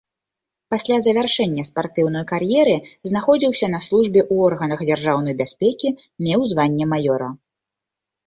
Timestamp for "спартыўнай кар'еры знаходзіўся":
1.67-3.69